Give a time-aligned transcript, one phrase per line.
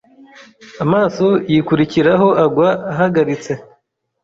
[0.83, 3.51] Amaso yikurikiraho agwa ahagaritse